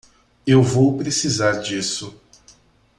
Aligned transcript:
Eu 0.47 0.63
vou 0.63 0.97
precisar 0.97 1.59
disso. 1.61 2.19